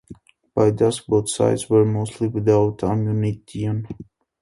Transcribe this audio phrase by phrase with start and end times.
[0.55, 3.87] By dusk, both sides were mostly without ammunition.